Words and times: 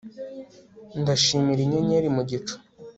Ndashimira 1.01 1.61
inyenyeri 1.63 2.07
mu 2.15 2.21
gicu 2.29 2.55